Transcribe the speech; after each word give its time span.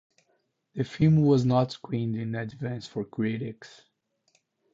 The 0.73 0.83
film 0.83 1.17
was 1.17 1.45
not 1.45 1.73
screened 1.73 2.15
in 2.15 2.33
advance 2.33 2.87
for 2.87 3.05
critics. 3.05 3.83